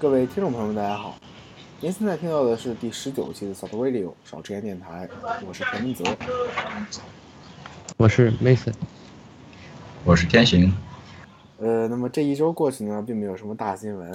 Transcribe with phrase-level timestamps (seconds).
[0.00, 1.14] 各位听众朋友们，大家好！
[1.78, 5.06] 您现在听到的是第十九期的 Soft Radio 少吃言电台，
[5.46, 6.02] 我是田明泽，
[7.98, 8.72] 我是 Mason，
[10.02, 10.72] 我是天行。
[11.58, 14.10] 呃，那么这一周过去呢，并没有什么大新闻。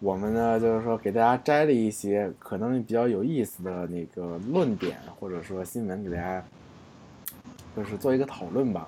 [0.00, 6.44] 我们呢，就是说给大家摘了一些可能比较有意思的那个论点，或者说新闻，给大家
[7.74, 8.86] 就是做一个讨论吧。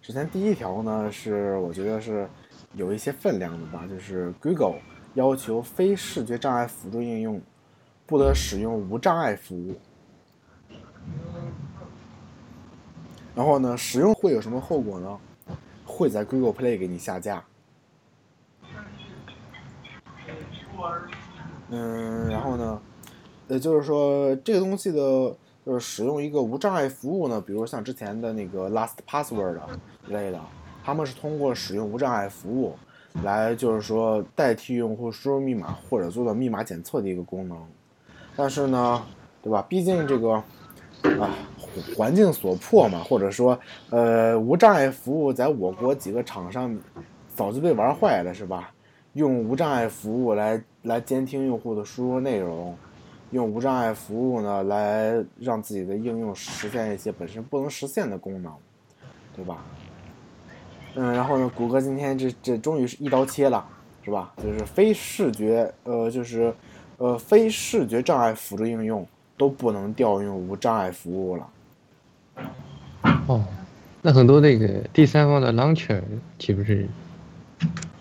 [0.00, 2.28] 首先第一条呢，是我觉得是
[2.74, 4.76] 有一些分量的吧，就是 Google
[5.18, 7.42] 要求非视觉障碍辅助应用
[8.06, 9.74] 不得使用无障碍服务。
[13.34, 15.18] 然后呢，使用会有什么后果呢？
[15.84, 17.42] 会在 Google Play 给你下架。
[21.70, 22.80] 嗯，然后呢，
[23.48, 29.58] 呃，就是说这个东西的，就是使用一个无障碍服务呢，比如像之前的那个 Last Password
[30.06, 30.40] 之类的，
[30.84, 32.76] 他们是通过使用无障碍服务
[33.22, 37.58] 来，就是说代替用户输入密码或者做到密码检测的一个功能。
[38.36, 39.02] 但是呢，
[39.42, 39.64] 对吧？
[39.68, 40.32] 毕竟这个
[41.20, 41.30] 啊
[41.96, 43.58] 环境所迫嘛，或者说
[43.90, 46.78] 呃无障碍服务在我国几个厂商
[47.34, 48.70] 早就被玩坏了，是吧？
[49.14, 52.76] 用无障碍服务来来监听用户的输入内容，
[53.32, 58.52] 用无障碍服务呢来让自己的应用实现一些本身不能实现的功能，
[59.34, 59.64] 对吧？
[60.94, 63.64] 嗯，然后呢，谷歌今天这这终于是一刀切了，
[64.04, 64.32] 是吧？
[64.42, 66.52] 就是非视觉呃，就是
[66.98, 71.48] 呃非视觉障碍辅助应用都不能调用无障碍服务了。
[73.26, 73.44] 哦，
[74.02, 76.02] 那很多那个第三方的 launcher
[76.38, 76.86] 岂不是？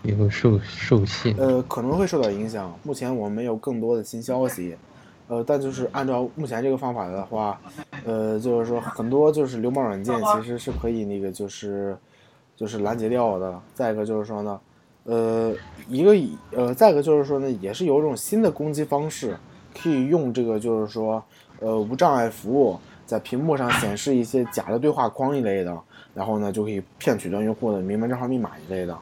[0.03, 2.73] 也会受受限，呃，可能会受到影响。
[2.83, 4.77] 目前我们没有更多的新消息，
[5.27, 7.59] 呃，但就是按照目前这个方法的话，
[8.05, 11.97] 呃，就是说很多就是流氓软件其实是可以那个就是
[12.57, 13.57] 就是拦截掉的。
[13.73, 14.59] 再一个就是说呢，
[15.05, 15.55] 呃，
[15.87, 16.13] 一个
[16.51, 19.37] 呃，再一个就是说呢，也是有一种新的攻击方式，
[19.73, 21.23] 可以用这个就是说
[21.61, 25.79] 呃无障碍服务在屏幕上显示一些假的对话框一类的，
[26.13, 28.97] 然后呢就可以骗取到用户的名门账号密码一类的。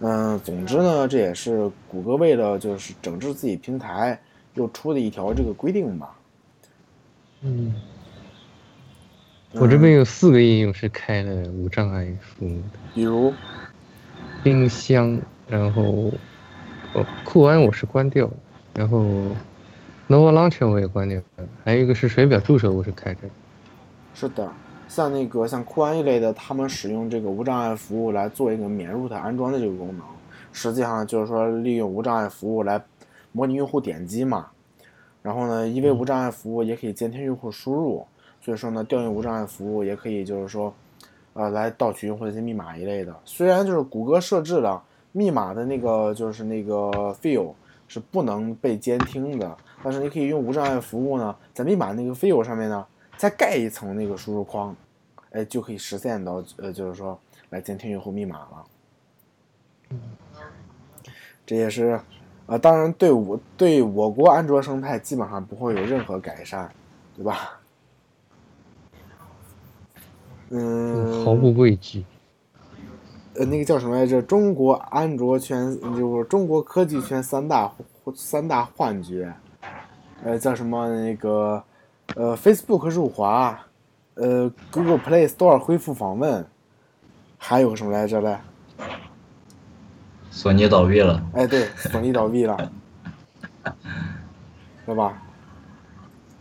[0.00, 4.16] 嗯，总之呢，这也是谷歌为了就是整治自己平台
[4.54, 6.16] 又出的一条这个规定吧。
[7.42, 7.74] 嗯，
[9.52, 13.32] 我这边有四个应用是开了无障碍服务的，比如
[14.42, 16.12] 冰箱，然后
[16.92, 18.34] 哦酷安我是关掉了，
[18.74, 19.00] 然后
[20.08, 23.20] Nova Launcher 我也关掉了，还有一个是水表助手我是开着。
[24.14, 24.50] 是的。
[24.86, 30.06] 像那个像酷安一类的，他们使用这个无障碍服务来做一个免 root 安装的这个功能，
[30.50, 32.82] 实际上就是说利用无障碍服务来
[33.32, 34.46] 模拟用户点击嘛。
[35.20, 38.06] 然后呢，因为无障碍服务也可以监听用户输入，
[38.48, 40.72] 所以说呢，调用无障碍服务也可以就是说，
[41.34, 43.14] 呃，来盗取用户的一些密码一类的。
[43.26, 44.82] 虽然就是谷歌设置了
[45.12, 47.52] 密码的那个就是那个 field
[47.88, 52.86] 是不能被监听的，但是你可以用无障碍服务呢，在密码那个 field 上面呢。
[53.18, 54.74] 再盖一层那个输入框，
[55.32, 57.18] 哎，就可以实现到呃，就是说
[57.50, 58.64] 来监听用户密码了。
[61.44, 62.00] 这也是，
[62.46, 66.70] 呃，当然对我对我国安卓生态基本上不会有任何改善，
[67.16, 67.57] 对吧？
[70.50, 72.04] 嗯，毫不畏惧。
[73.34, 74.20] 呃，那个叫什么来着？
[74.22, 77.70] 中国安卓圈就是中国科技圈三大
[78.14, 79.32] 三大幻觉，
[80.24, 81.62] 呃，叫什么那个？
[82.16, 83.60] 呃，Facebook 入华，
[84.14, 86.42] 呃，Google Play Store 恢复访问，
[87.36, 88.38] 还有什么来着嘞？
[90.30, 91.22] 索尼倒闭了。
[91.34, 92.72] 哎，对，索尼倒闭了，
[94.86, 95.22] 对吧？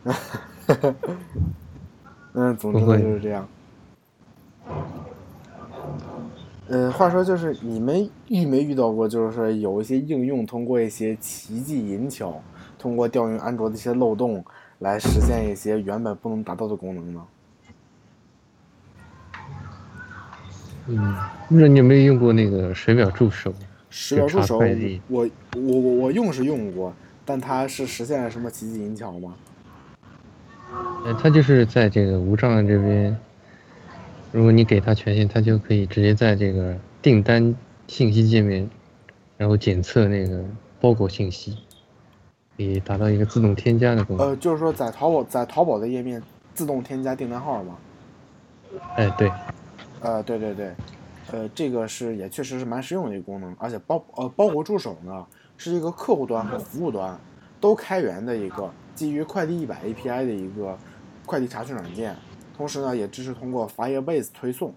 [2.31, 3.46] 嗯，总之就是这样。
[6.69, 12.41] 嗯，话说就是你们遇没遇到过，就是说有一些应用通过一些奇技淫巧，
[12.78, 14.44] 通过调用安卓的一些漏洞。
[14.79, 17.23] 来实现一些原本不能达到的功能呢？
[20.85, 21.16] 嗯，
[21.49, 23.51] 那你有没有用过那个水表助手？
[23.89, 24.59] 水表助手，
[25.07, 26.93] 我我我我用是用过，
[27.25, 29.34] 但它是实现了什么奇技淫巧吗？
[31.03, 33.17] 呃，它就是在这个无障碍这边，
[34.32, 37.56] 如果你给它权限，它就可以直接在这个订单
[37.88, 38.70] 信息界面，
[39.38, 40.44] 然后检测那个
[40.79, 41.58] 包裹信息。
[42.58, 44.29] 可以达到一个自动添加的功能。
[44.29, 46.20] 呃，就是说在淘宝在淘宝的页面
[46.56, 47.78] 自动添加订单号吗？
[48.96, 49.32] 哎，对。
[50.02, 50.72] 呃，对对对，
[51.32, 55.23] 呃，这个是也确实是蛮实用的一个功能，而且包呃包裹助手呢
[55.56, 57.16] 是一个客户端和服务端
[57.62, 60.76] 都开源的一个基于快递一百 API 的一个
[61.28, 62.16] 快递查询软件，
[62.58, 64.74] 同时呢也支持通过 Firebase 推送。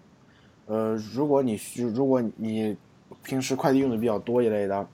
[0.66, 2.76] 呃，如果你需如果你
[3.24, 4.86] 平时快递用的比较多一类的。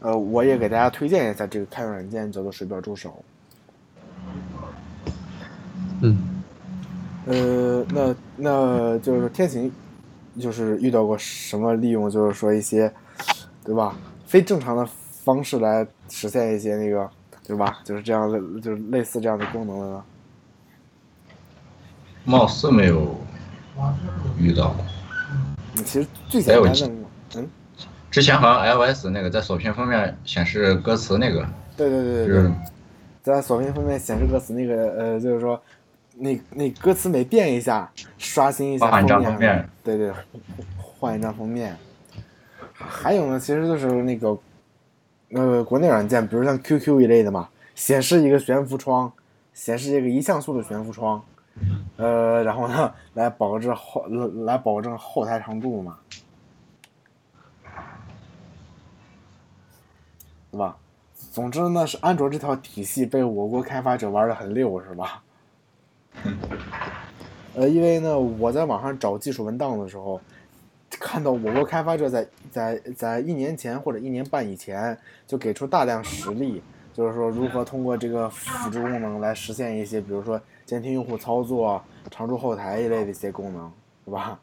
[0.00, 3.24] 呃，我也给大家推荐一下这个开源软件，叫做水表助手。
[6.02, 6.18] 嗯，
[7.24, 9.72] 呃，那那就是天行，
[10.38, 12.92] 就是遇到过什么利用，就是说一些，
[13.64, 13.96] 对吧？
[14.26, 14.86] 非正常的
[15.24, 17.08] 方式来实现一些那个，
[17.46, 17.78] 对吧？
[17.82, 20.04] 就是这样类，就是类似这样的功能的呢？
[22.24, 23.16] 貌似没有
[24.38, 24.84] 遇到过。
[25.76, 26.90] 嗯其实最简单的，
[27.34, 27.48] 嗯，
[28.08, 31.44] 之前好像 iOS 那个在锁屏封面显示歌词那个，
[31.76, 32.52] 对对对对对就是，
[33.24, 35.60] 在锁屏封面显示歌词那个，呃，就是说，
[36.16, 40.12] 那那歌词每变一下，刷新一下换一张封封面对对，
[40.78, 41.76] 换一张封面。
[42.72, 44.38] 还有呢，其实就是那个，
[45.32, 49.12] 呃，国内软件，比如像 QQ 一类的嘛，显示一个悬浮窗，
[49.52, 51.20] 显示一个一像素的悬浮窗，
[51.96, 55.98] 呃，然后呢，来保证后来保证后台常驻嘛，
[60.50, 60.76] 对吧？
[61.32, 65.22] 总之呢，是安卓这套体系被我国开发者玩的很溜，是吧？
[67.54, 70.20] 呃，因为呢，我在网上找技术文档的时候，
[70.90, 76.60] 看到我国开发者在在在一年前或者一年半以前就给出大量实例，
[76.92, 83.70] 就是说如何通过这个辅助功能来实现一些，比如说监听用户操作、常驻后台一类的一些功能，
[84.04, 84.38] 对吧？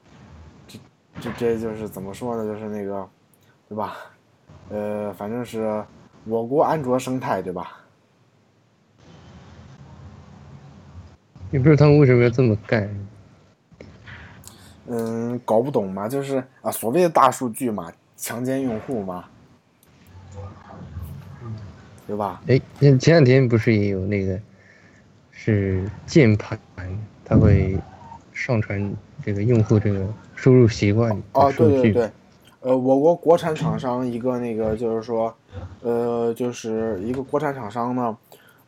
[0.67, 0.79] 这
[1.19, 2.45] 这这就是怎么说呢？
[2.45, 3.07] 就是那个，
[3.67, 3.97] 对吧？
[4.69, 5.83] 呃，反正是
[6.25, 7.77] 我国安卓生态，对吧？
[11.51, 12.89] 也不知道他们为什么要这么干。
[14.87, 19.25] 嗯，搞不懂嘛，就是啊，所谓的大数据嘛，强奸用户嘛，
[22.07, 22.41] 对吧？
[22.47, 24.39] 哎，前前两天不是也有那个
[25.43, 26.55] 是键盘，
[27.25, 27.75] 它会
[28.31, 28.93] 上传
[29.25, 30.05] 这个用户这个
[30.35, 31.51] 输入习惯哦。
[31.57, 32.11] 对对对，
[32.59, 35.35] 呃，我国国产厂商一个那个就是说，
[35.81, 38.17] 呃，就是一个国产厂商呢，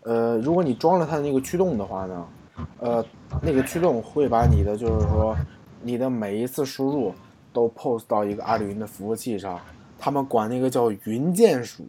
[0.01, 2.25] 呃，如果你装了它的那个驱动的话呢，
[2.79, 3.05] 呃，
[3.43, 5.37] 那个驱动会把你的就是说
[5.83, 7.13] 你的每一次输入
[7.53, 9.59] 都 post 到一个阿里云的服务器上，
[9.99, 11.85] 他们管那个叫云键鼠，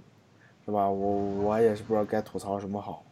[0.66, 0.86] 是吧？
[0.90, 3.02] 我我也是不知道该吐槽什么好。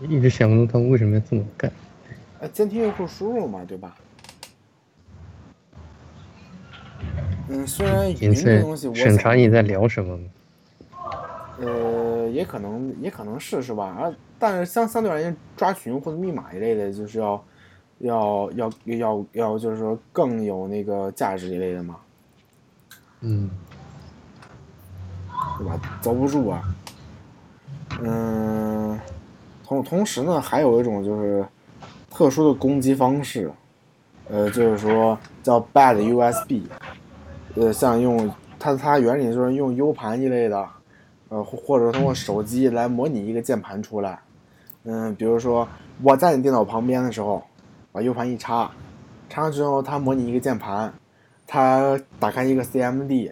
[0.00, 1.70] 一直想不通他们为什么要这么干。
[2.38, 3.96] 呃，监听用户输入嘛，对吧？
[7.48, 10.18] 嗯，虽然云仅次这东西我审查你在聊什么？
[11.58, 13.86] 呃，也可能也可能是是吧？
[13.86, 17.44] 啊，但是相相对而言，抓取用户的密码一类的，就是要
[17.98, 21.96] 要要要要，就是说更有那个价值一类的嘛，
[23.20, 23.50] 嗯，
[25.58, 25.78] 对吧？
[26.00, 26.62] 遭不住啊。
[28.02, 28.98] 嗯，
[29.70, 31.46] 同同时呢，还有一种就是
[32.10, 33.48] 特殊的攻击方式，
[34.28, 36.62] 呃，就是说叫 bad USB，
[37.54, 38.28] 呃，像用
[38.58, 40.68] 它它原理就是用 U 盘一类的，
[41.28, 44.18] 呃，或者通过手机来模拟一个键盘出来。
[44.82, 45.68] 嗯，比如说
[46.02, 47.40] 我在你电脑旁边的时候，
[47.92, 48.68] 把 U 盘一插，
[49.28, 50.92] 插上之后，它模拟一个键盘，
[51.46, 53.30] 它打开一个 CMD，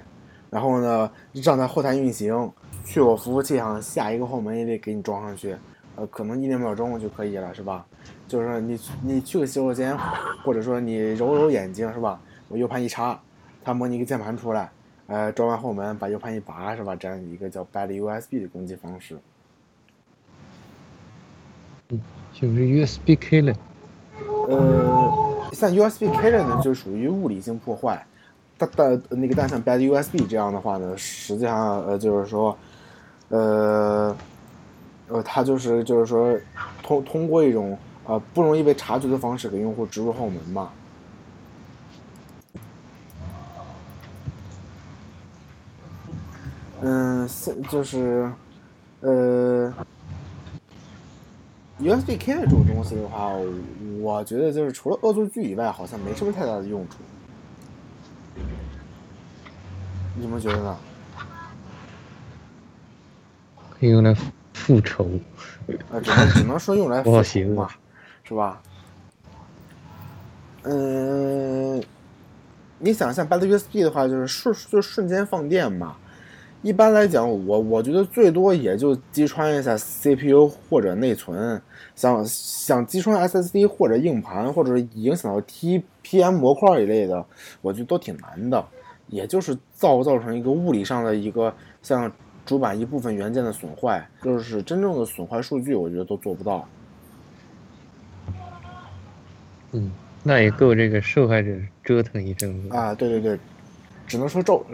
[0.51, 2.49] 然后呢让它后台运行，
[2.85, 5.57] 去我服务器上下一个后门也得给你装上去，
[5.99, 7.85] 呃，可能一两秒钟就可以了，是吧？
[8.29, 9.97] 就是说你你去个洗手间，
[10.45, 12.21] 或者说你揉揉眼睛，是吧？
[12.49, 13.21] 我 U 盘一插，
[13.65, 14.71] 它模拟一个键盘出来，
[15.09, 16.95] 呃，装完后门把 U 盘一拔，是吧？
[16.95, 19.19] 这样一个叫 bad USB 的攻击方式。
[21.89, 23.57] 就是 USB killer。
[24.49, 28.07] 呃，像 USB killer 呢，就属于物理性破坏。
[28.57, 32.57] 但但那个但像 bad USB 这样的话呢，实际上呃就是说，
[33.29, 34.17] 呃
[35.09, 36.39] 呃，它就是就是说
[36.83, 40.71] 通通过一种呃不容易被察觉的方式给用户植入后门嘛。
[46.81, 47.29] 嗯，
[47.71, 48.31] 就是
[49.01, 49.73] 呃。
[51.81, 53.31] ，USB Key 这种东西的话，
[54.01, 56.97] 我觉得就是除了恶作剧以外，好像没什么太大的用处。
[60.17, 60.77] 你怎么觉得呢？
[63.79, 64.13] 可以用来
[64.69, 65.09] 复仇。
[65.91, 67.71] 啊，只能只能说用来复仇嘛，
[68.23, 68.61] 是吧？
[70.65, 71.83] 嗯，
[72.79, 75.97] 你想像 bad USB 的话，就是瞬就瞬间放电嘛。
[76.61, 81.63] 一般来讲，我我觉得最多也就击穿一下 CPU 或者内存，
[81.95, 87.25] 想想击穿 SSD 或者硬盘，或者是影响到 TPM 模块一类的，
[87.63, 88.63] 我觉得都挺难的。
[89.07, 92.13] 也就是造造成一个物理上的一个像
[92.49, 96.67] 主板一部分元件的损坏，就是真正的损坏数据，我觉得都做不到。
[99.73, 102.75] 嗯，那也够这个受害者折腾一阵子。
[102.75, 103.39] 啊，对对对，
[104.07, 104.65] 只能说咒，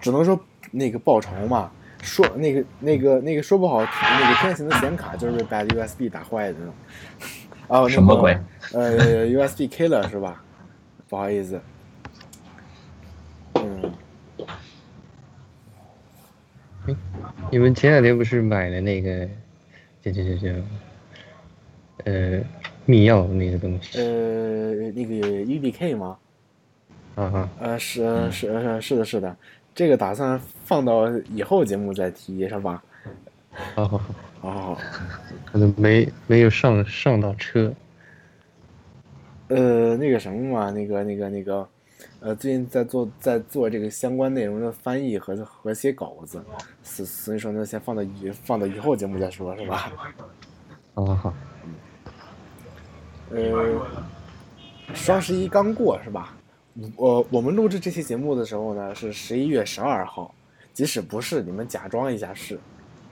[0.00, 0.38] 只能说
[0.72, 1.70] 那个报仇嘛。
[2.02, 6.74] 说那个那个那个说不好，那个天行的显卡就是被 bad USB 打坏的那种。
[7.68, 8.36] 哦，什么鬼？
[8.72, 10.42] 呃，USB K 了是吧？
[11.08, 11.60] 不好意思。
[17.50, 19.28] 你们前两天不是买了那个，
[20.00, 20.48] 叫叫叫叫，
[22.04, 22.40] 呃，
[22.86, 23.98] 密钥那个东西？
[24.00, 26.16] 呃，那个 UBK 吗？
[27.16, 29.36] 啊哈，呃，是是是是的，是的，
[29.74, 32.82] 这个打算放到以后节目再提，是吧？
[33.74, 34.80] 好好好，好好好。
[35.52, 37.74] 可能没没有上上到车。
[39.48, 41.68] 呃，那个什么嘛，那个那个那个，
[42.20, 46.42] 呃，最近在做在做这个相关内容的翻译和和写稿子，
[46.82, 49.90] 所所以说呢，先放到以放到以后节目再说，是吧？
[50.94, 51.34] 好好好。
[53.30, 53.80] 呃，
[54.92, 56.36] 双十一刚过是吧？
[56.96, 60.34] 我我们录制这期节目的时候呢，是十一月十二号，
[60.74, 62.60] 即使不是，你们假装一下是，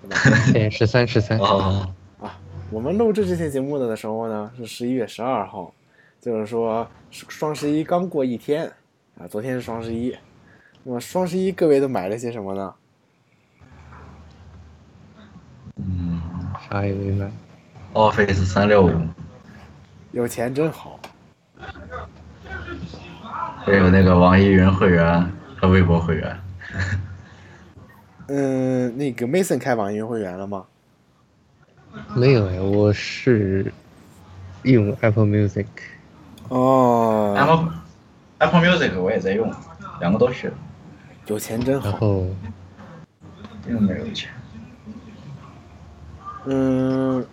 [0.02, 0.16] 是吧？
[0.52, 1.38] 对，十三十三。
[1.38, 2.38] 啊，啊，
[2.70, 5.72] 我们录制这期节目的时候呢，是十一月十二号，
[6.20, 8.70] 就是说双十一刚过一天
[9.18, 10.16] 啊，昨天是双十一。
[10.84, 12.74] 那么双十一各位都买了些什么呢？
[15.76, 16.20] 嗯
[16.70, 17.30] 啥也没买。
[17.94, 18.92] ，Office 三六五，
[20.12, 21.00] 有钱真好。
[23.64, 26.38] 还有那个网易云会员和微博会员。
[28.28, 30.64] 嗯，那个 Mason 开网易云会员了吗？
[32.14, 33.72] 没有哎，我是
[34.62, 35.66] 用 Apple Music。
[36.48, 37.72] 哦，Apple
[38.38, 39.52] Apple Music 我也在用，
[40.00, 40.52] 两个都是，
[41.26, 41.90] 有钱真好。
[41.90, 42.26] 然后
[43.66, 44.30] 并没有钱。
[46.46, 47.26] 嗯，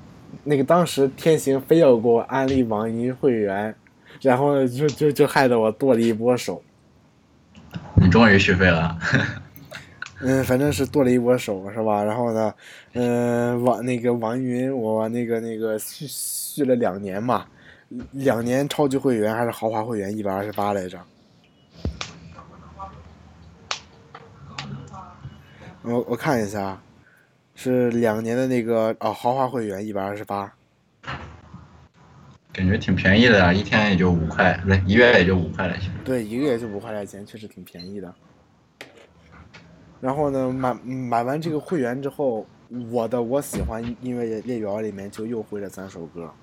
[0.44, 3.74] 那个当时天行非要给我安利网易云会员，
[4.22, 6.62] 然后，就就就害得我剁了一波手。
[7.96, 8.98] 你终于续费了。
[10.22, 12.04] 嗯，反正是剁了一波手，是吧？
[12.04, 12.54] 然后呢，
[12.94, 17.46] 嗯，网那个网易云，我那个那个续续了两年嘛，
[18.12, 21.00] 两年超级会员还是豪华会员一百二十八来着。
[25.84, 26.82] 我我看一下，
[27.54, 30.52] 是两年的那个哦豪华会员一百二十八。
[32.52, 35.92] 感觉挺便宜的啊，一天也就五块，不对，一月也就五块来钱。
[36.06, 38.16] 对，一个月就五块来钱，确实挺便宜的。
[40.00, 42.48] 然后呢，买买完这个会员之后，
[42.90, 46.34] 我的我喜欢音乐列表里面就又回了三首歌，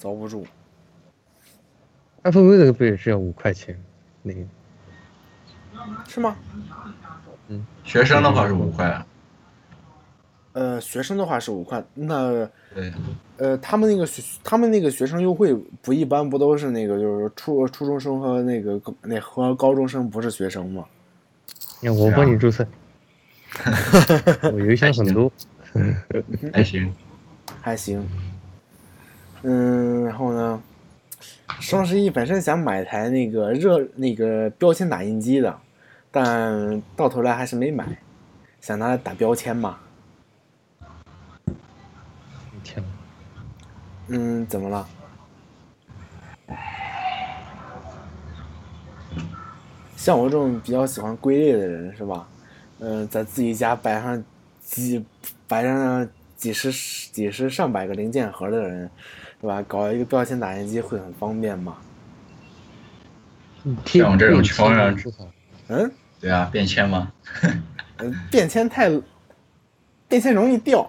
[0.00, 0.46] 遭不住。
[2.22, 3.78] Apple Music 不也是要五块钱？
[4.22, 4.40] 那个
[6.08, 6.34] 是吗？
[7.48, 9.04] 嗯学生的话是五块，
[10.54, 12.92] 呃，学生的话是五块，那对，
[13.36, 20.86] 呃，他们那个学他们那个学生优惠不一般不都是那个就是初初中生和那个高那和高中生不是学生吗？
[21.82, 22.66] 那我帮你注册。
[24.52, 25.30] 我邮箱很多。
[26.52, 26.94] 还行。
[27.60, 28.06] 还行。
[29.42, 30.62] 嗯，然后呢，
[31.60, 35.58] 双十一本身想买台那个热那个标签打印机的，
[36.10, 37.98] 但到头来还是没买，
[38.60, 39.78] 想拿来打标签嘛。
[42.62, 42.84] 天，
[44.08, 44.86] 嗯，怎么了？
[49.96, 52.26] 像我这种比较喜欢归类的人是吧？
[52.78, 54.24] 嗯、在自己家摆上
[54.62, 55.04] 几
[55.46, 56.72] 摆上几十
[57.12, 58.90] 几十上百个零件盒的人，
[59.40, 59.62] 是吧？
[59.66, 61.76] 搞一个标签打印机会很方便嘛？
[63.84, 64.96] 像我这种穷人
[65.68, 67.12] 嗯，对啊，便签吗，
[67.98, 68.90] 嗯，便签太
[70.08, 70.88] 便签容易掉，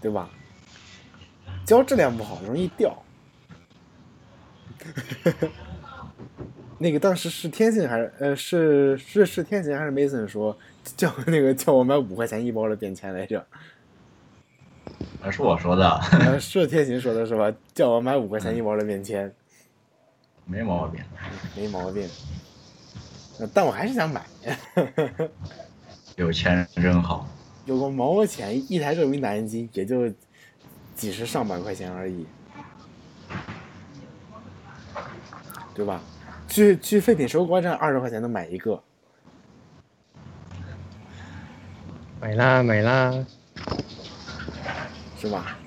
[0.00, 0.28] 对吧？
[1.64, 3.02] 胶质量不好，容易掉。
[6.78, 13.44] 那个当时是天信还是呃是是是天行还是 Mason 说叫那个叫我买五块钱一包的便签来着？
[15.22, 15.88] 那是我说的，
[16.20, 17.52] 呃，是天行说的是吧？
[17.74, 19.32] 叫我买五块钱一包的便签，
[20.44, 21.02] 没毛病。
[21.56, 22.08] 没毛病。
[23.38, 24.24] 呃但我还是想买，
[26.16, 27.28] 有钱人真好。
[27.66, 30.08] 有个毛钱一台热敏打印机也就
[30.94, 32.24] 几十上百块钱而已，
[35.74, 36.00] 对吧？
[36.48, 38.82] 去去废品收购站二十块钱能买一个，
[42.20, 43.26] 买啦买啦，
[45.26, 45.58] 是吧？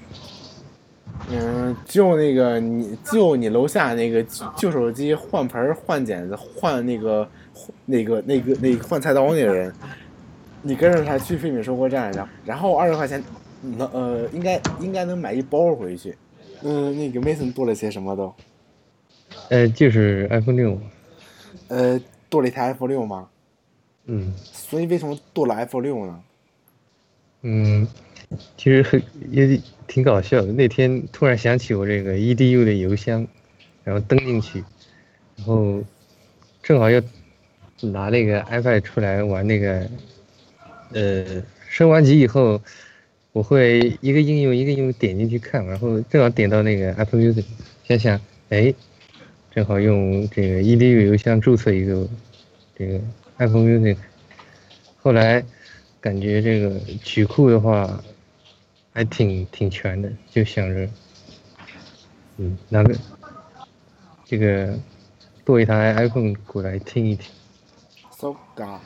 [1.32, 7.30] 嗯，就那个你就你楼下那个旧旧手机换盆儿换剪子换那个
[7.86, 9.72] 那个那个那个换菜刀那个人，
[10.62, 13.24] 你跟着他去废品收购站，然后然后二十块钱
[13.62, 16.18] 能呃应该应该能买一包回去，
[16.64, 18.34] 嗯，那个 Mason 剁了些什么都？
[19.50, 20.80] 呃，就是 iPhone 六，
[21.68, 22.00] 呃，
[22.30, 23.28] 剁了一台 iPhone 六吗？
[24.06, 26.20] 嗯所以为什么剁了 iPhone 六呢？
[27.42, 27.88] 嗯，
[28.58, 30.52] 其实很也挺搞笑的。
[30.52, 33.28] 那天突然想起我这个 edu 的邮箱，
[33.84, 34.64] 然后登进去，
[35.38, 35.84] 然后
[36.62, 37.02] 正好要
[37.82, 39.90] 拿那个 iPad 出来玩那个，
[40.94, 42.62] 呃，升完级以后，
[43.32, 47.46] 我会一个应用一个应用点进去看，然后正好点到那个 Apple Music，
[47.84, 48.20] 想想，
[48.50, 48.74] 哎，
[49.52, 52.08] 正好用这个 edu 邮箱注册一个
[52.76, 53.00] 这个
[53.38, 53.98] Apple Music，
[54.98, 55.44] 后来
[56.00, 58.04] 感觉这个曲库的话
[59.00, 60.90] 还挺挺全的，就想着，
[62.36, 62.94] 嗯，拿个
[64.26, 64.78] 这个
[65.46, 67.32] 剁一台 iPhone 过来听一听。
[68.12, 68.78] So ga。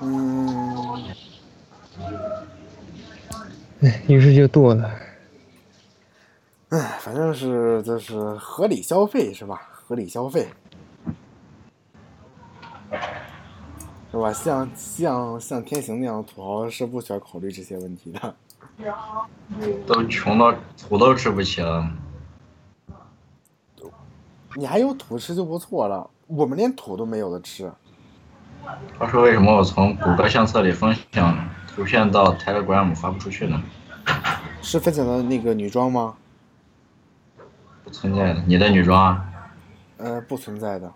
[0.00, 1.04] 嗯，
[3.82, 4.90] 哎， 于是就剁了。
[6.70, 9.68] 哎，反正是就是合理消费是吧？
[9.70, 10.48] 合理消费，
[14.10, 14.32] 是吧？
[14.32, 18.34] 像像像天行那样的土豪是不需要考虑这些问题的。
[19.86, 21.88] 都穷到土都吃不起了。
[24.54, 27.70] 你还有土吃就不错了，我们连土都没有的吃。
[28.98, 33.62] 他说为什么我从谷歌相册里分享图片到 Telegram 发不出去呢？
[34.62, 36.16] 是分享的那个女装吗？
[37.84, 39.24] 不存在的，你的女装啊？
[39.98, 40.92] 呃，不存在的。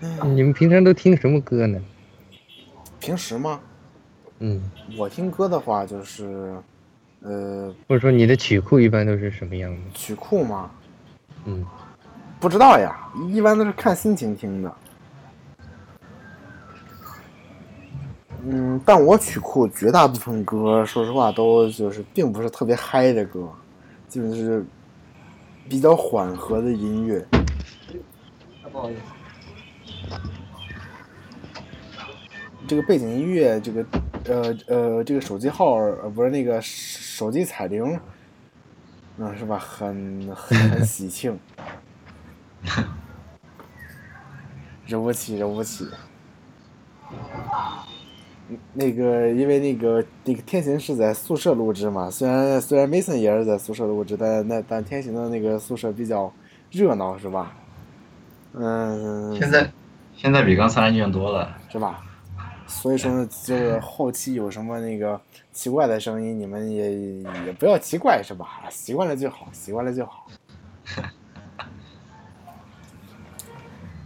[0.00, 1.80] 你们平常都听什么歌呢？
[3.00, 3.60] 平时吗？
[4.40, 4.60] 嗯，
[4.98, 6.54] 我听歌的话就是，
[7.20, 9.80] 呃，或者说你的曲库一般都是什么样的？
[9.94, 10.70] 曲库吗？
[11.46, 11.64] 嗯，
[12.38, 14.74] 不知道呀，一般都是看心情听的。
[18.48, 23.48] 嗯，但我曲库绝大部分歌，说实话都就是并不是特别嗨的歌，
[24.06, 24.64] 基本是
[25.68, 27.26] 比较缓和的音乐。
[28.70, 29.00] 不好意思。
[32.68, 33.86] 这个背景音乐，这个
[34.24, 37.98] 呃呃，这个手机号呃不是那个手机彩铃，
[39.18, 39.56] 嗯，是吧？
[39.56, 41.38] 很很很喜庆，
[44.86, 45.86] 惹不起，惹不起。
[48.74, 56.32] 那个，因为那个那个天行是在宿舍录制嘛，虽然虽然 Mason 也是在宿舍录制，但那但天行的那个宿舍比较
[56.70, 57.56] 热闹，是吧？
[58.54, 59.70] 嗯，现在
[60.16, 61.56] 现在比刚才安静多了。
[61.68, 62.02] 是吧？
[62.66, 65.20] 所以说呢，就是后期有什么那个
[65.52, 68.64] 奇怪的声音，你们也也不要奇怪，是吧？
[68.70, 70.26] 习惯了就好，习惯了就好。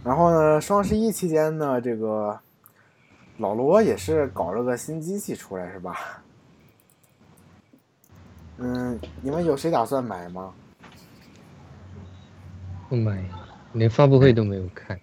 [0.03, 2.39] 然后呢，双十一期间呢，这个
[3.37, 6.21] 老罗也是搞了个新机器出来，是吧？
[8.57, 10.53] 嗯，你们有谁打算买吗？
[12.89, 13.23] 不买，
[13.73, 14.99] 连发布会都没有看。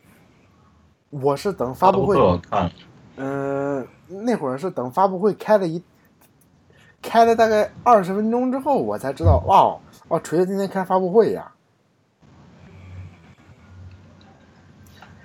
[1.10, 2.70] 我是等发布会我看
[3.20, 5.82] 嗯，那会儿是等发布会开了一
[7.02, 9.76] 开了大概二十分钟之后，我才知道，哇
[10.06, 11.50] 哦，锤子今天开发布会呀。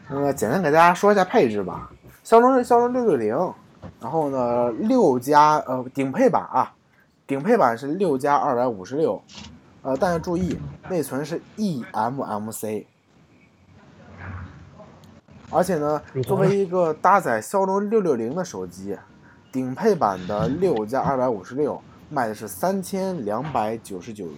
[0.10, 1.91] 呃，简单给大家说一下配置吧。
[2.23, 3.53] 骁龙是骁龙六六零，
[3.99, 6.73] 然后呢，六加呃顶配版啊，
[7.27, 9.21] 顶配版是六加二百五十六，
[9.84, 10.58] 呃，但是注意，
[10.89, 12.86] 内存是 eMMC。
[15.54, 18.98] 而且呢，作为一个搭载骁龙六六零的手机，
[19.52, 24.36] 顶配版的六加二百五十六卖的是三千两百九十九元，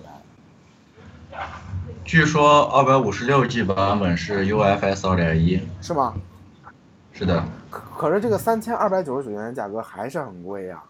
[2.03, 5.61] 据说二百五十六 G 版本是 UFS 二点一。
[5.81, 6.13] 是吗？
[7.13, 10.83] 是的，可可是这个三千二百九十九元的价格还是很贵呀、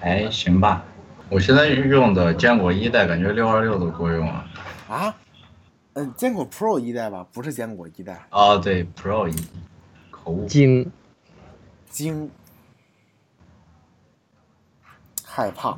[0.00, 0.84] 还行吧。
[1.28, 4.44] 我现在用的坚果一代，感觉六二六都够用了。
[4.88, 5.14] 啊。
[5.94, 9.34] 嗯，坚果 Pro 一代吧，不是坚果一代，哦，对，Pro 一，
[10.10, 10.46] 口误。
[10.46, 10.90] 惊，
[11.90, 12.30] 惊，
[15.22, 15.76] 害怕。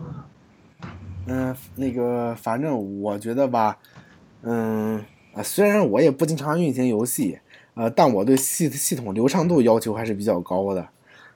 [1.26, 3.78] 嗯，那个，反正我觉得吧，
[4.42, 7.40] 嗯，啊，虽然我也不经常运行游戏，
[7.74, 10.86] 呃，但我对系系统流畅度要求还是比较高的，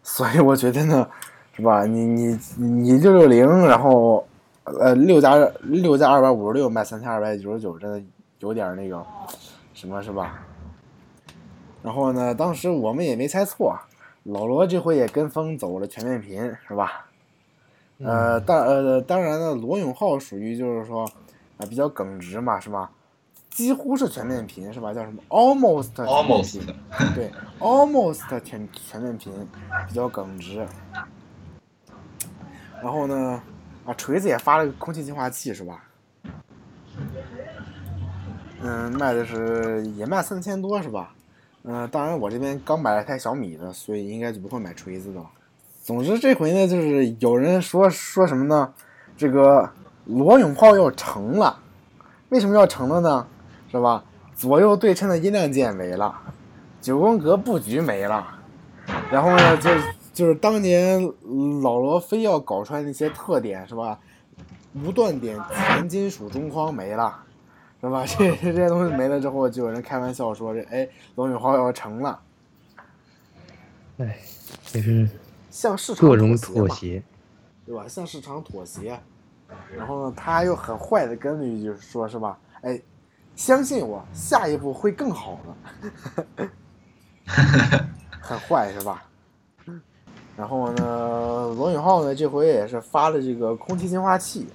[0.05, 1.09] 所以我觉得呢，
[1.53, 1.85] 是吧？
[1.85, 4.25] 你你你六六零，然后
[4.65, 8.01] 呃六加六加二百五十六卖三千二百九十九，真的
[8.41, 9.05] 有点那个
[9.75, 10.45] 什么，是吧？
[11.83, 13.79] 然后呢，当时我们也没猜错，
[14.25, 17.07] 老罗这回也跟风走了全面屏，是吧？
[17.99, 21.05] 呃，当呃当然呢，罗永浩属于就是说
[21.57, 22.91] 啊、比较耿直嘛，是吧？
[23.51, 24.95] 几乎是全面屏是吧？
[24.95, 26.77] 叫什么？almost 全面 almost 屏
[27.17, 29.33] 对，almost 全全面屏
[29.89, 30.65] 比较耿直。
[32.81, 33.43] 然后呢，
[33.85, 35.85] 啊，锤子也发了个空气净化器是吧？
[38.63, 41.15] 嗯，卖的是也卖三千多是吧？
[41.65, 45.21] 嗯、当然我这边刚买了台小米的，所以应该就不会买锤子的。
[45.83, 48.73] 总之这回呢，就是有人说说什么呢？
[49.17, 49.71] 这个
[50.05, 51.61] 罗永炮要成了，
[52.31, 53.27] 为什么要成了呢？
[53.71, 54.05] 是吧？
[54.35, 56.15] 左右对称的音量键没了，
[56.81, 58.27] 九宫格布局没了，
[59.11, 59.71] 然后呢，就
[60.15, 61.03] 就是当年
[61.63, 63.99] 老罗非要搞出来那些特点是吧？
[64.75, 67.25] 无断点全金属中框没了，
[67.81, 68.05] 是吧？
[68.07, 72.21] 这这些东西没了之后，就有人开玩笑说这哎，龙永浩要成了，
[73.99, 74.19] 哎，
[74.73, 75.09] 也是
[75.51, 77.03] 向市场各种妥协。
[77.65, 77.87] 对吧？
[77.87, 78.99] 向市场妥协，
[79.77, 82.39] 然后呢，他又很坏的跟了一句说，是吧？
[82.63, 82.81] 哎，
[83.37, 85.39] 相信我，下一步会更好
[86.37, 86.49] 的，
[88.23, 89.05] 很坏是吧？
[90.35, 94.49] 然后呢，罗永浩呢这回也是发了这个空气净化器。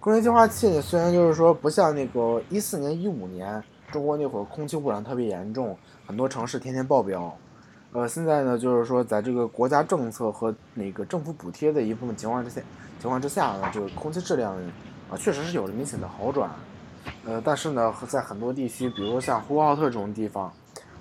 [0.00, 7.36] 空气净化器呢，虽然就是说不像那个一四年、一五年中国那会儿空气污染特别严重，很多城市天天爆标，
[7.92, 12.62] 呃，现在呢，就是说，在这个国家政策和那个政府补贴的一部分情况之下，
[12.98, 14.56] 情况之下呢，这个空气质量
[15.10, 16.48] 啊、确实是有了明显的好转。
[17.26, 20.50] 呃，但是呢，在很多地区，比如说像呼和浩特这种地方，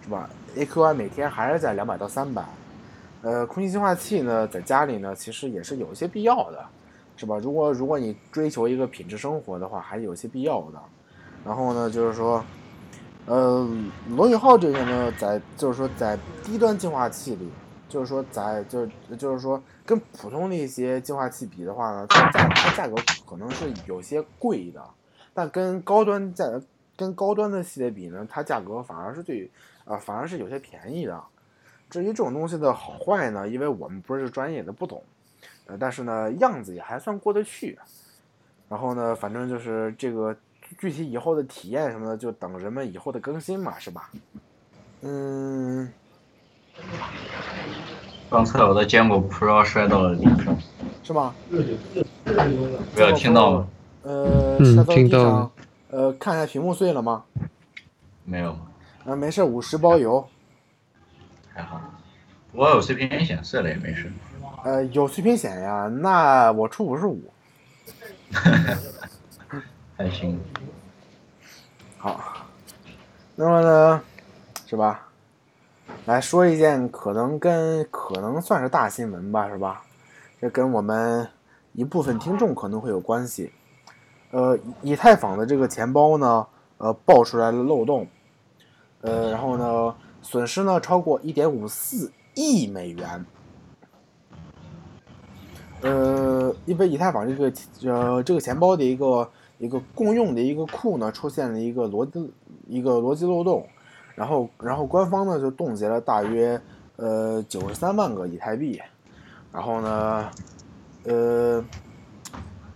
[0.03, 2.43] 是吧？AQI 每天还是在两百到三百。
[3.21, 6.65] 呃，空气净化器呢，在家里呢，其实也是有一些必要的，
[7.19, 7.38] 是吧？
[7.38, 10.79] 如果如果你追求一个品质生活的话，还是有些必要的。
[11.43, 12.41] 然后呢，就是说，
[13.25, 13.67] 呃，
[14.12, 17.49] 罗永浩这个呢，在就是说在低端净化器里，
[17.89, 22.95] 就是说在就是就是说跟普通的一些净化器比的话呢，它价它价格
[23.29, 24.82] 可能是有些贵的，
[25.34, 26.45] 但跟高端价
[26.95, 29.51] 跟高端的系列比呢，它价格反而是对
[29.84, 31.21] 啊、反而是有些便宜的。
[31.89, 35.03] 至于这种东西的好坏呢，因为我们不是专业的，不懂，
[35.69, 37.77] 呃，但是呢，样子也还算过得去。
[38.67, 40.36] 然后呢，反正就是这个
[40.79, 44.10] 具体以后的体验什么的，就等人们以后的更新嘛，是吧？
[45.01, 45.91] 嗯，
[48.29, 50.58] 刚才我的坚果 Pro 摔到了地上，
[51.03, 51.34] 是吗？
[52.95, 53.67] 没有听到吗？
[54.03, 55.51] 呃，嗯摔到地上听到，
[55.91, 57.23] 呃，看一下屏幕碎了吗？
[58.25, 58.58] 没有，
[59.05, 60.27] 啊，没事，五十包邮。
[61.53, 61.82] 还好。
[62.51, 64.12] 我有碎片显示了也没事。
[64.63, 67.22] 呃，有碎屏险呀，那我出五十五。
[69.95, 70.39] 还行。
[71.98, 72.19] 好，
[73.36, 74.02] 那么呢，
[74.65, 75.08] 是吧？
[76.06, 79.84] 来说一件可能跟可能算是大新闻吧，是吧？
[80.39, 81.28] 这跟我们
[81.74, 83.52] 一部分听众可能会有关系。
[84.32, 86.45] 呃，以太坊的这个钱包呢，
[86.78, 88.08] 呃，爆出来了漏洞，
[89.02, 93.26] 呃，然后呢，损失呢超过一点五四亿美元。
[95.81, 97.51] 呃，因为以太坊这个
[97.89, 102.31] 呃这个钱包的一个一个共用的一个库呢，出现了一个逻辑
[102.67, 103.65] 一个逻辑漏洞，
[104.15, 106.59] 然后然后官方呢就冻结了大约
[106.97, 108.81] 呃九十三万个以太币，
[109.53, 110.29] 然后呢，
[111.05, 111.63] 呃，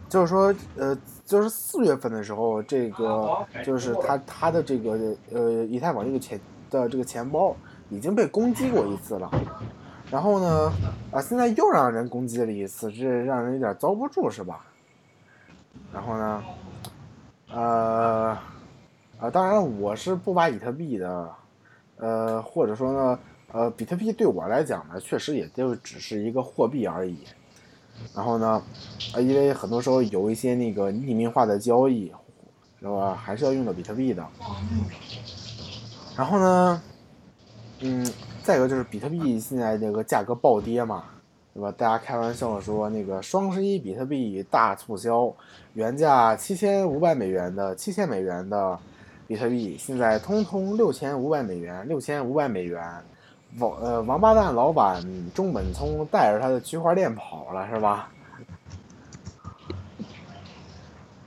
[0.07, 6.39] 就是说呃就是四月份的时候，这个就是他他的这个呃以太坊这个钱
[6.69, 7.55] 的这个钱包
[7.89, 9.29] 已经被攻击过一次了。
[10.13, 10.71] 然后呢，
[11.11, 14.63] 啊，现在又让人攻击了一次，这让人有点遭不住，是吧？
[15.91, 16.43] 然后呢，
[17.49, 18.37] 呃，
[19.19, 21.31] 啊，当然我是不挖比特币的，
[21.97, 23.19] 呃，或者说呢，
[23.53, 27.17] 呃，比特币对我来讲呢，确实也就只是一个货币而已。
[28.13, 28.61] 然后呢，
[29.15, 32.13] 啊，因为很多时候有一些那个匿名化的交易，
[32.79, 33.15] 是吧？
[33.15, 34.23] 还是要用到比特币的。
[36.15, 36.83] 然后呢，
[37.79, 38.13] 嗯。
[38.43, 41.05] 再一个就是比特币现在这个价格暴跌嘛，
[41.53, 41.71] 对吧？
[41.77, 45.33] 大家开玩笑说那个双十一比特币大促销，
[45.73, 48.77] 原价七千五百美元的七千美元的
[49.27, 52.83] 比特币，现在通通六千五百美元，六千五百美元。
[53.59, 55.01] 王呃王八蛋老板
[55.33, 58.09] 中本聪带着他的区块链跑了是吧？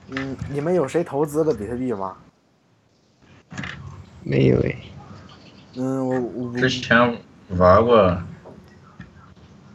[0.09, 2.15] 嗯，你们有谁投资了比特币吗？
[4.23, 4.75] 没有哎，
[5.79, 6.97] 嗯，我我之前
[7.49, 8.17] 玩过，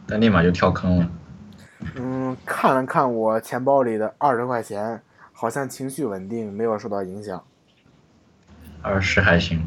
[0.05, 1.09] 但立马就跳坑了。
[1.95, 7.41] 嗯，看了看我钱包里的二十块钱，好像情绪稳定，没有受到影响，
[8.81, 9.65] 二十还行，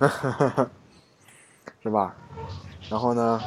[1.82, 2.14] 是吧？
[2.88, 3.40] 然后呢，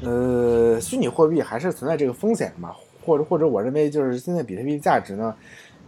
[0.00, 2.74] 呃，虚拟货币还是存在这个风险嘛，
[3.04, 5.36] 或者或者我认为就是现在比特币价值呢，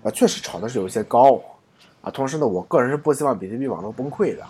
[0.03, 1.41] 呃，确实炒的是有些高，
[2.11, 4.45] 同时呢，我个人是不希望比特币网络崩溃的，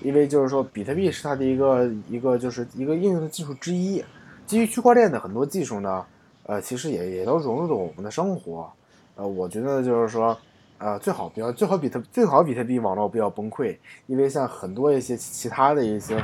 [0.00, 4.04] 因为就是说，比特币是它的一个一个就是一个应用的技术之一。
[4.46, 6.04] 基于区块链的很多技术呢，
[6.44, 8.70] 呃，其实也也都融入了我们的生活。
[9.16, 10.36] 呃，我觉得就是说，
[10.78, 16.22] 呃，最好不要最好比特最好比特币网络不要崩溃，因为像很多一些其他的一些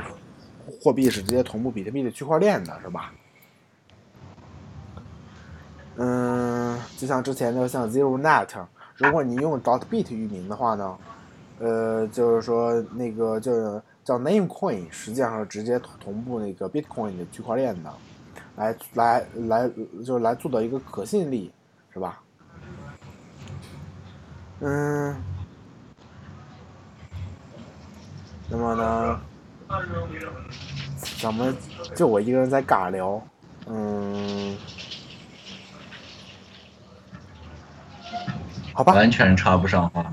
[0.81, 3.13] 货币是直接同步比特币的区块链的，是吧？
[5.97, 8.47] 嗯，就像之前的像 ZeroNet，
[8.95, 10.97] 如果你用 dotbit 域名的话呢，
[11.59, 17.93] 呃，就是说那个就叫 Namecoin，实际上是直接同步那个 Bitcoin 的区块链的，
[18.55, 19.69] 来来来，
[20.05, 21.51] 就是来做到一个可信力，
[21.93, 22.21] 是吧？
[24.61, 25.13] 嗯，
[28.49, 29.19] 那么呢，
[31.21, 31.53] 咱们
[31.95, 33.21] 就我一个人在尬聊，
[33.67, 34.55] 嗯。
[38.75, 40.05] 好吧，完全插不上话。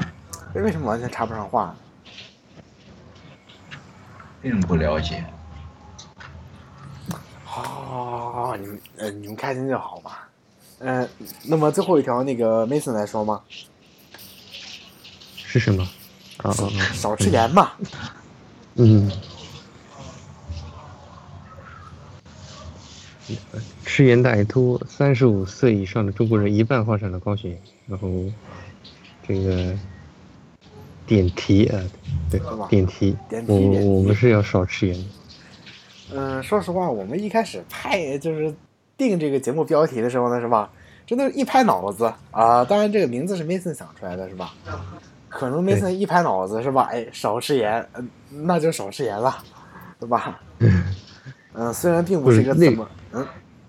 [0.54, 1.74] 为什么完全插不上话？
[4.40, 5.24] 并不了解。
[7.44, 10.28] 好，好，好，你们，呃，你们开心就好吧。
[10.78, 11.08] 嗯，
[11.42, 13.40] 那么最后一条，那个 Mason 来说吗？
[15.36, 15.82] 是什么？
[16.38, 16.94] 啊啊啊！
[16.94, 17.72] 少吃盐嘛。
[18.76, 19.10] 嗯。
[23.84, 27.56] 吃盐大于秃，三十五岁以上的中国人一半患上了高血压，
[27.88, 28.08] 然后。
[29.24, 29.72] 这个
[31.06, 31.80] 点题啊，
[32.28, 33.16] 对，点题，
[33.46, 35.04] 我我们是要少吃盐。
[36.12, 38.52] 嗯，说实话，我们一开始拍就是
[38.96, 40.68] 定这个节目标题的时候呢，是吧？
[41.06, 42.64] 真的，一拍脑子啊！
[42.64, 44.52] 当然，这个名字是 Mason 想出来的，是吧？
[45.28, 46.88] 可能 Mason 一拍脑子，是吧？
[46.90, 49.38] 哎，少吃盐，嗯，那就少吃盐了，
[50.00, 50.40] 对吧？
[51.54, 53.26] 嗯，虽然并不是一个这么，嗯，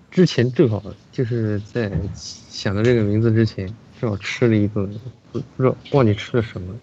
[0.10, 3.68] 之前正好就是在想到这个名字之前，
[4.00, 4.90] 正好吃了一顿。
[5.34, 6.76] 不不知道忘记吃了什么，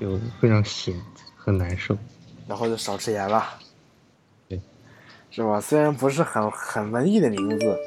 [0.00, 0.92] 就非常咸，
[1.36, 1.96] 很难受，
[2.48, 3.44] 然后就少吃盐了，
[4.48, 4.60] 对，
[5.30, 5.60] 是吧？
[5.60, 7.78] 虽然不是很很文艺的名字，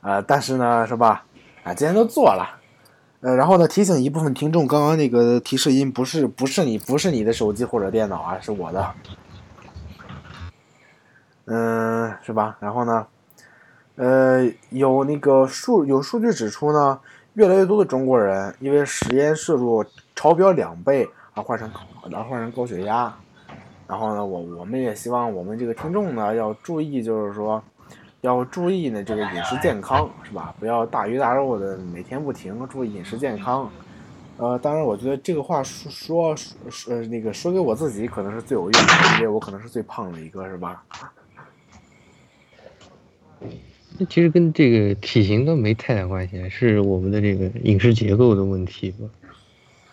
[0.00, 1.24] 呃，但是呢，是吧？
[1.62, 2.58] 啊，既然都做了，
[3.20, 8.92] 呃，然后呢，提醒一部分听众，刚刚那个提示音不是不是你不是你的手机或者电脑啊，是我的，
[11.50, 12.56] 嗯，是吧？
[12.60, 13.06] 然后呢，
[13.96, 16.98] 呃，有那个数有数据指出呢。
[17.34, 19.84] 越来越多的中国人因为食盐摄入
[20.16, 21.70] 超标两倍而患上
[22.02, 23.14] 而患上高血压，
[23.86, 27.62] 然后呢，我我们也希望我们这个听众呢要注意，就是说
[28.22, 30.52] 要注意呢这个饮食健康，是吧？
[30.58, 33.70] 不要大鱼大肉的每天不停，注意饮食健康。
[34.36, 36.36] 呃，当然，我觉得这个话说说
[36.68, 40.82] 说呃那个说给我自己可能是最有用的，因为我可能是最胖的一个，是吧？
[44.00, 49.06] 那其实跟这个体型都没太大关系，是我们的这个饮食结构的问题吧？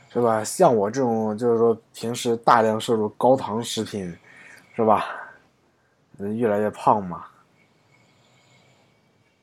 [0.10, 0.42] 是吧？
[0.46, 4.16] 像我这种就是说平时大量摄入高糖食品，
[4.78, 5.08] 是吧？
[6.38, 7.26] 越来越胖嘛。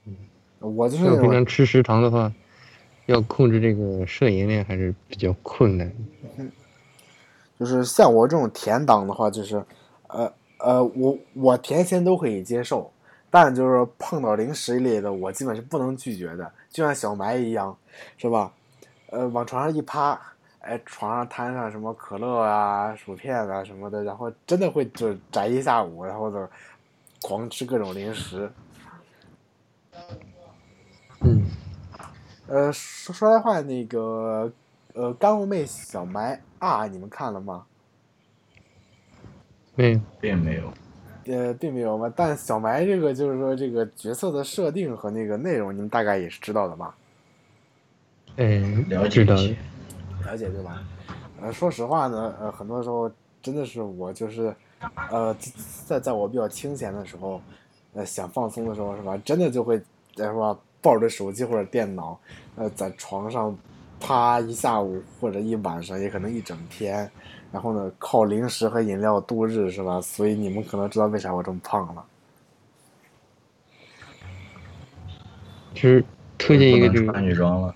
[0.07, 0.17] 嗯，
[0.61, 2.33] 我就是平常吃食堂的话，
[3.05, 5.93] 要控制这个摄盐量还是比较困难。
[7.61, 9.63] 就是像我这种甜党的话，就是
[10.07, 12.91] 呃呃，我我甜咸都可以接受。
[13.35, 17.77] 但就是碰到零食一类的，我基本是不能拒绝的，就像小埋一样，
[18.17, 18.53] 是吧？
[19.11, 20.17] 呃，往床上一趴，
[20.61, 26.49] 哎，床上摊上什么可乐啊、薯片啊什么的，然后真的会就宅一下午，然后就
[27.23, 28.49] 狂吃各种零食。
[31.23, 31.45] 嗯，
[32.47, 34.53] 呃，说说来话，那个
[34.93, 37.67] 呃，干物妹小埋啊，你们看了吗？
[39.75, 40.73] 没有，并没有。
[41.27, 46.95] 呃，并没有嘛，但小埋这个就是说这个角色的设定和那个内容，你们大概也是知道的吧？
[48.37, 49.35] 嗯，了解的，
[50.25, 50.83] 了解对吧？
[51.41, 53.11] 呃，说实话呢，呃，很多时候
[53.43, 54.55] 真的是我就是，
[55.11, 55.35] 呃，
[55.87, 57.41] 在在我比较清闲的时候，
[57.95, 59.17] 呃，想放松的时候是吧？
[59.25, 59.81] 真的就会
[60.17, 62.19] 是吧，抱着手机或者电脑，
[62.57, 63.57] 呃，在床上
[64.01, 67.11] 趴一下午或者一晚上，也可能一整天。
[67.55, 70.01] 然后呢，靠零食和饮料度日是吧？
[70.01, 72.05] 所以你们可能知道为啥我这么胖了。
[75.73, 76.05] 就是
[76.37, 77.73] 推荐一个就是女装了，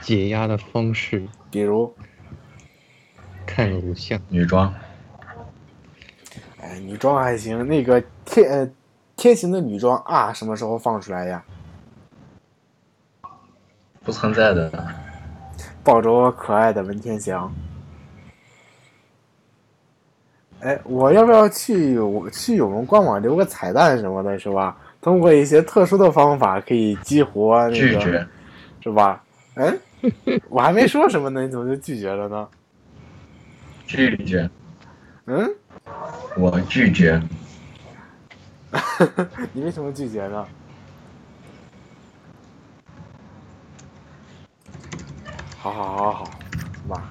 [0.00, 1.94] 解压的方式，比如
[3.46, 4.20] 看偶像。
[4.28, 4.74] 女装。
[6.60, 7.64] 哎，女装还行。
[7.68, 8.68] 那个天呃
[9.14, 11.44] 天行的女装啊，什么时候放出来呀？
[14.02, 14.88] 不存在的。
[15.84, 17.54] 抱着我可爱的文天祥。
[20.64, 24.74] 哎，我要不要去我去我们官网留个彩蛋什么的，是吧？
[25.02, 28.26] 通过一些特殊的方法可以激活那个，
[28.80, 29.22] 是吧？
[29.56, 29.74] 哎，
[30.48, 32.48] 我还没说什么呢，你怎么就拒绝了呢？
[33.86, 34.48] 拒绝，
[35.26, 35.46] 嗯，
[36.38, 37.20] 我拒绝。
[39.52, 40.46] 你为什么拒绝呢？
[45.58, 46.30] 好好好好，
[46.82, 47.02] 是吧？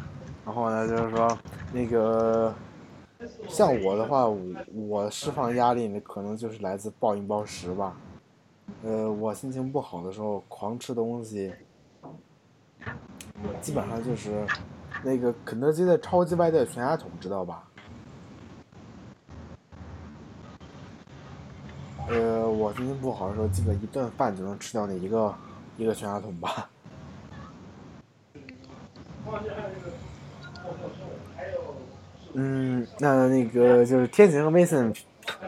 [0.43, 1.37] 然后呢，就是说
[1.71, 2.53] 那个，
[3.47, 7.95] 像我的话，我释放压力呢，可能就是来自暴饮暴食吧。
[8.83, 11.53] 呃，我心情不好的时候，狂吃东西，
[13.61, 14.45] 基本上就是
[15.03, 17.63] 那个肯德基的超级外带全家桶，知道吧？
[22.09, 25.33] 呃，我心情不好的时候，基本一顿饭就能吃掉那一个
[25.77, 26.69] 一个全家桶吧。
[32.33, 34.95] 嗯，那那个就是天晴和 Mason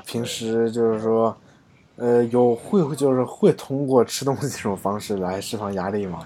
[0.06, 1.36] 平时就是说，
[1.95, 6.26] 呃，有会就是会通过吃东西这种方式来释放压力吗？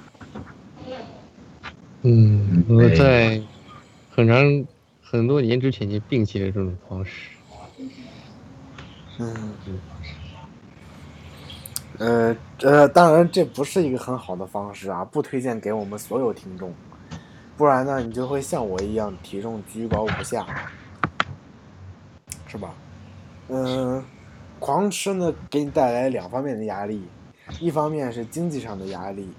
[2.01, 3.41] 嗯，我在
[4.09, 4.65] 很长
[5.01, 7.29] 很多年之前就摒弃了这种方式。
[9.17, 9.53] 嗯，
[11.97, 16.73] 呃呃，当然这不是一个很好的方式啊，不推荐给我们所有听众，
[17.59, 20.47] 不然呢，你就会像我一样体重居高不下，
[22.47, 22.73] 是吧？
[23.49, 24.01] 嗯、
[24.59, 27.03] 狂吃呢给你带来两方面的压力，
[27.59, 29.33] 一方面是经济上的压力，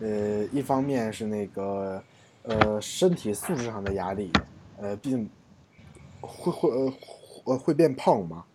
[0.00, 2.02] 呃，一方面是那个
[2.44, 4.32] 呃身体素质上的压力，
[4.78, 5.28] 呃，毕竟
[6.22, 6.94] 会会呃
[7.44, 8.46] 会会变胖嘛。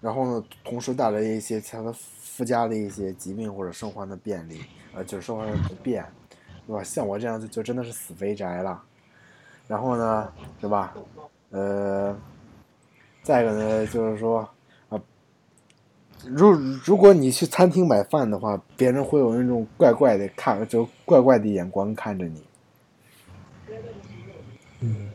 [0.00, 4.62] 然后呢，同时带来一些其他的附加的一些疾病或者生活的便利，
[4.94, 6.02] 呃，就是生活上的不便，
[6.66, 6.82] 对吧？
[6.82, 8.82] 像我这样子就真的是死肥宅了。
[9.66, 10.28] 然后呢，
[10.60, 10.94] 是吧？
[11.50, 12.14] 呃，
[13.22, 14.48] 再一个呢，就是说
[14.88, 15.00] 啊，
[16.26, 16.50] 如
[16.84, 22.42] 如果你去餐厅买饭的话，别人会有那种怪怪的看，就怪怪的眼光看着你。
[24.80, 25.10] 嗯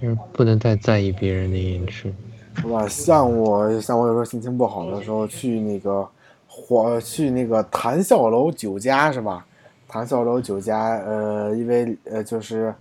[0.00, 2.14] 就是不能太在意别人的眼神。
[2.56, 2.86] 是吧？
[2.86, 6.08] 像我，像我有时候心情不好的时候，去那个
[6.56, 9.44] 火，去那个谈笑楼酒家是吧？
[9.88, 12.72] 谈笑楼酒家，呃，因为呃，就是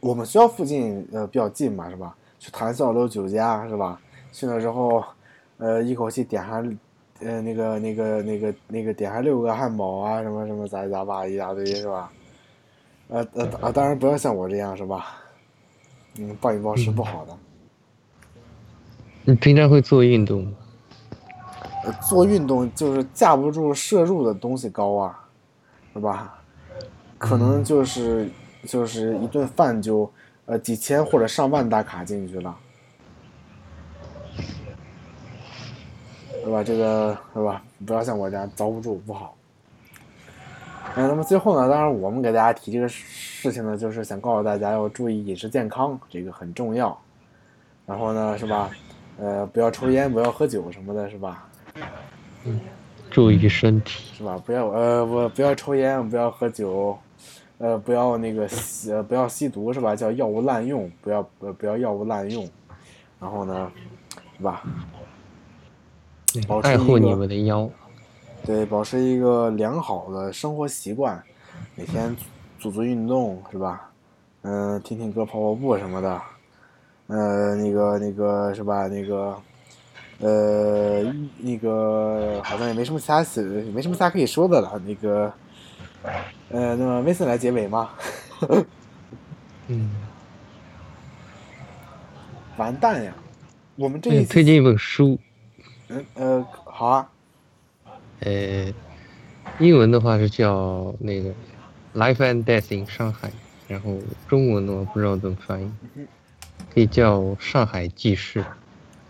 [0.00, 2.16] 我们学校附近呃比较近嘛，是吧？
[2.38, 4.00] 去谈笑楼酒家是吧？
[4.32, 5.04] 去了之后，
[5.58, 6.76] 呃，一口气点上，
[7.20, 12.10] 呃，那个那个那个那个点上六个汉堡啊，什么什么杂七杂八一大堆是吧？
[13.08, 15.18] 呃呃啊，当然不要像我这样是吧？
[16.18, 17.36] 嗯，暴饮暴食不好的。
[19.24, 20.52] 你平常会做运动吗？
[22.08, 25.24] 做运动就是架不住摄入的东西高啊，
[25.92, 26.34] 是吧？
[27.18, 28.30] 可能就是
[28.64, 30.10] 就是一顿饭就
[30.46, 32.56] 呃几千或者上万大卡进去了，
[36.44, 36.62] 是吧？
[36.62, 37.62] 这个是吧？
[37.86, 39.34] 不要像我这样遭不住，不好。
[40.94, 46.98] 嗯，那么最后呢，当然我们给大家提这个事情呢，就是想告诉大家要注意饮食健康，这个很重要。
[47.86, 48.70] 然后呢，是吧？
[49.18, 51.47] 呃，不要抽烟，不要喝酒什么的，是吧？
[53.10, 54.04] 注意身体。
[54.14, 54.40] 是吧？
[54.44, 56.98] 不要呃，我不要抽烟，不要喝酒，
[57.58, 59.94] 呃，不要那个吸，呃，不要吸毒，是吧？
[59.94, 62.48] 叫药物滥用，不要呃不要药物滥用。
[63.20, 63.70] 然后呢，
[64.36, 64.62] 是吧？
[66.46, 67.68] 保持爱护你们的腰。
[68.44, 71.20] 对，保持一个良好的生活习惯，
[71.74, 72.16] 每天
[72.58, 73.90] 做做运动，是吧？
[74.42, 76.20] 嗯、听听歌，跑跑步什么的。
[77.08, 78.86] 呃，那个那个是吧？
[78.86, 79.36] 那个，
[80.20, 81.04] 呃，
[81.38, 84.80] 那个好像也没什么其他写，没什么其他可以说的了。
[84.84, 85.32] 那个，
[86.50, 87.90] 呃，那么威森来结尾吗？
[89.68, 89.90] 嗯，
[92.58, 93.14] 完蛋呀！
[93.76, 95.16] 我们这给一期，你推荐一本书，
[95.88, 97.08] 嗯呃，好啊，
[98.20, 98.72] 呃，
[99.60, 101.30] 英文的话是叫那个
[101.94, 103.28] 《Life and Death in 上海》，
[103.68, 105.70] 然后中文的话不知道怎么翻译，
[106.74, 108.40] 可以叫《上海记事》。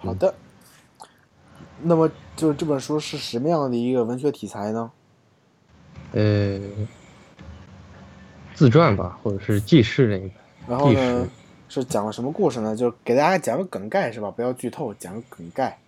[0.00, 0.34] 好的。
[1.82, 4.90] 那么，就这本书是什么样的一个文学题材呢？
[6.12, 6.58] 呃，
[8.54, 10.34] 自传吧，或者是记事那个。
[10.66, 11.28] 然后呢，
[11.68, 12.74] 是讲了什么故事呢？
[12.74, 14.30] 就给大家讲个梗概是吧？
[14.30, 15.78] 不要剧透，讲个梗概。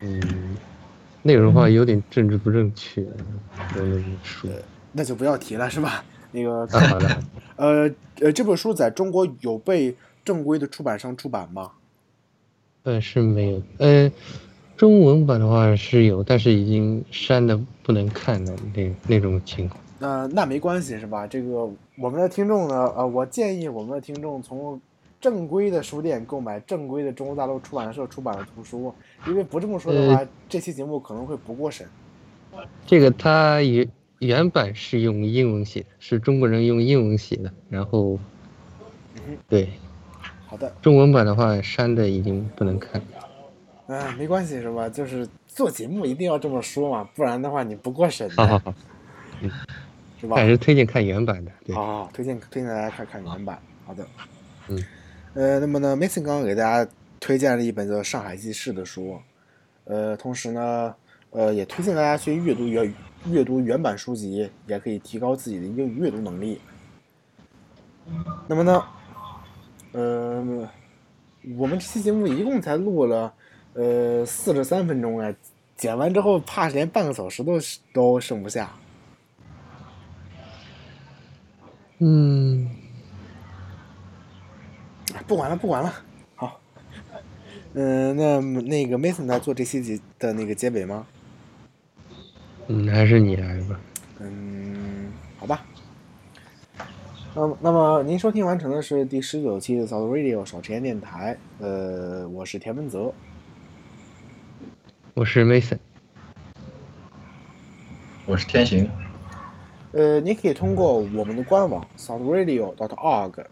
[0.00, 0.56] 嗯，
[1.22, 3.12] 内容的话有点政治不正确，有
[3.74, 4.48] 那本书。
[4.92, 6.04] 那就不要提了是吧？
[6.32, 7.22] 那个，啊，好的，
[7.56, 7.90] 呃
[8.20, 11.72] 呃，这本书在中国有被正规的出版商出版吗？
[12.84, 14.10] 呃，是没有，呃，
[14.76, 19.80] 中文版的话是有，但是已经删的不能看的那那种情况。
[19.98, 21.26] 那、那没关系是吧？
[21.26, 21.68] 这个
[21.98, 24.80] 我们的听众呢，呃，我建议我们的听众从
[25.20, 28.94] 正规的书店购买正规的中国大陆出版社出版的图书，
[29.26, 31.86] 因为不这么说的话，这期节目可能会不过审。
[32.86, 33.88] 这个它原
[34.20, 38.18] 原版是用英文写的，是中国人用英文写的，然后
[39.48, 39.68] 对
[40.48, 43.00] 好的，中文版的话删的已经不能看。
[43.86, 44.88] 哎，没关系是吧？
[44.88, 48.74] 就是做节目一定要这么说嘛，不然的话你不过审的，好好好，
[50.20, 50.36] 是吧？
[50.36, 51.52] 还是推荐看原版的。
[51.64, 53.58] 对，好，推荐推荐大家看看原版。
[53.86, 54.06] 好的，
[54.68, 54.84] 嗯，
[55.34, 56.90] 呃，那么呢，Mason 刚刚给大家
[57.20, 59.18] 推荐了一本叫《上海记事》的书，
[59.84, 60.94] 呃，同时呢，
[61.30, 62.94] 呃，也推荐大家去阅读原
[63.26, 66.60] 阅读原版书籍，也可以提高自己的英语阅读能力。
[68.46, 68.82] 那么呢，
[69.92, 70.68] 呃，
[71.56, 73.32] 我们这期节目一共才录了
[73.74, 75.34] 呃四十三分钟啊，
[75.76, 77.58] 剪完之后怕是连半个小时都
[77.92, 78.70] 都剩不下。
[81.98, 82.68] 嗯，
[85.26, 85.92] 不管了，不管了，
[86.36, 86.60] 好。
[87.74, 91.06] 嗯、那那个 Mason 在做这期节的那个结尾吗？
[92.66, 93.80] 嗯，还是你来吧。
[94.20, 94.97] 嗯。
[97.38, 101.38] 那么，那么您收听完成的是第十九期的 South Radio 少吃盐电台。
[101.60, 103.12] 呃，我是田文泽。
[105.14, 105.78] 我是 Mason。
[108.26, 108.90] 我是天行，
[109.92, 113.44] 呃，你可以通过我们的官网 soundradio.org，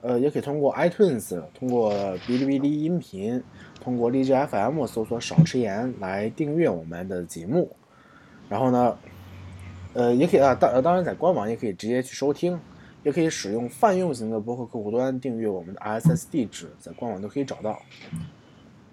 [0.00, 3.42] 呃，也可以通过 iTunes，通过哔哩哔哩音频，
[3.78, 7.70] 通过荔枝 FM 搜索“少吃盐”来订阅我们的节目。
[8.48, 8.96] 然后呢，
[9.92, 12.58] 呃，也可以啊，当呃当然在官网也可以直接去收听，
[13.08, 17.80] 也可以使用泛用型的博客客户端订阅我们的 RSS 地址，在官网都可以找到。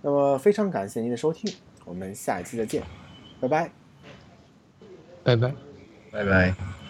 [0.01, 1.53] 那么非常感谢您的收听，
[1.83, 2.81] 我们下一期再见，
[3.41, 3.69] 拜拜。
[5.21, 5.53] 拜拜。
[6.13, 6.84] 拜拜。